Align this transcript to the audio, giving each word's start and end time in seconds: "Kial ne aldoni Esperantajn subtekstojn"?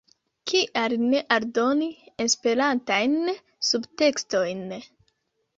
"Kial 0.51 0.95
ne 1.11 1.19
aldoni 1.35 1.89
Esperantajn 2.25 3.15
subtekstojn"? 3.71 4.65